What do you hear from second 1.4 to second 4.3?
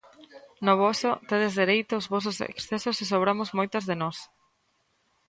dereito aos vosos excesos e sobramos moitas de nós.